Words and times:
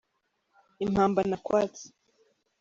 Impamba 0.83 1.21
nakwatse. 1.29 1.85